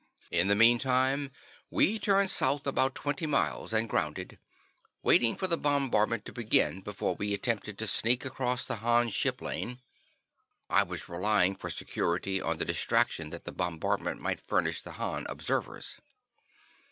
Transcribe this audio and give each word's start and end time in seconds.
In 0.31 0.47
the 0.47 0.55
meantime, 0.55 1.29
we 1.69 1.99
turned 1.99 2.31
south 2.31 2.65
about 2.65 2.95
twenty 2.95 3.27
miles, 3.27 3.71
and 3.71 3.87
grounded, 3.87 4.39
waiting 5.03 5.35
for 5.35 5.45
the 5.45 5.59
bombardment 5.59 6.25
to 6.25 6.33
begin 6.33 6.81
before 6.81 7.13
we 7.13 7.35
attempted 7.35 7.77
to 7.77 7.85
sneak 7.85 8.25
across 8.25 8.65
the 8.65 8.77
Han 8.77 9.09
ship 9.09 9.43
lane. 9.43 9.79
I 10.71 10.81
was 10.81 11.07
relying 11.07 11.55
for 11.55 11.69
security 11.69 12.41
on 12.41 12.57
the 12.57 12.65
distraction 12.65 13.29
that 13.29 13.45
the 13.45 13.51
bombardment 13.51 14.19
might 14.19 14.41
furnish 14.41 14.81
the 14.81 14.93
Han 14.93 15.27
observers. 15.29 15.99